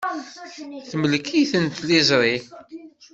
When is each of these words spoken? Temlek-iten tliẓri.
Temlek-iten 0.89 1.65
tliẓri. 1.77 2.35